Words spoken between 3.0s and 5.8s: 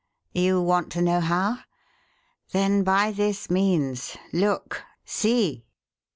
this means look! See!"